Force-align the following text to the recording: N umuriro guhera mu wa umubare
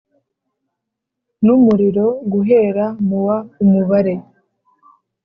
N 1.45 1.47
umuriro 1.57 2.05
guhera 2.31 2.85
mu 3.07 3.17
wa 3.27 3.37
umubare 3.63 4.15